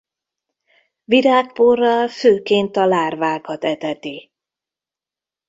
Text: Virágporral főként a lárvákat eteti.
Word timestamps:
Virágporral 1.03 2.07
főként 2.07 2.75
a 2.77 2.85
lárvákat 2.85 3.63
eteti. 3.63 4.31